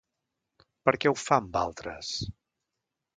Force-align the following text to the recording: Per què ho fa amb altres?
Per 0.87 0.93
què 1.03 1.11
ho 1.11 1.19
fa 1.23 1.37
amb 1.43 1.59
altres? 1.61 2.09